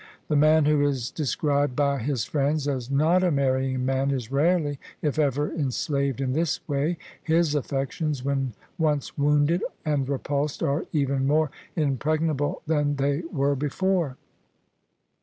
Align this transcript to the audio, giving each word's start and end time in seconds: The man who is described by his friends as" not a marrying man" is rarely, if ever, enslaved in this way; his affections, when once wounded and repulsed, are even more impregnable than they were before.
The 0.29 0.35
man 0.35 0.65
who 0.65 0.83
is 0.83 1.11
described 1.11 1.75
by 1.75 1.99
his 1.99 2.23
friends 2.25 2.67
as" 2.67 2.89
not 2.89 3.23
a 3.23 3.29
marrying 3.29 3.85
man" 3.85 4.09
is 4.09 4.31
rarely, 4.31 4.79
if 5.03 5.19
ever, 5.19 5.53
enslaved 5.53 6.19
in 6.19 6.33
this 6.33 6.59
way; 6.67 6.97
his 7.21 7.53
affections, 7.53 8.25
when 8.25 8.53
once 8.79 9.15
wounded 9.15 9.61
and 9.85 10.09
repulsed, 10.09 10.63
are 10.63 10.87
even 10.91 11.27
more 11.27 11.51
impregnable 11.75 12.63
than 12.65 12.95
they 12.95 13.21
were 13.31 13.55
before. 13.55 14.17